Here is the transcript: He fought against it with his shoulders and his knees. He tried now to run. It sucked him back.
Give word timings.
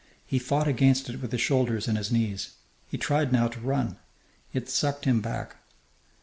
He 0.25 0.39
fought 0.39 0.67
against 0.67 1.11
it 1.11 1.21
with 1.21 1.31
his 1.31 1.41
shoulders 1.41 1.87
and 1.87 1.95
his 1.95 2.11
knees. 2.11 2.53
He 2.89 2.97
tried 2.97 3.31
now 3.31 3.47
to 3.49 3.59
run. 3.59 3.97
It 4.51 4.67
sucked 4.67 5.05
him 5.05 5.21
back. 5.21 5.57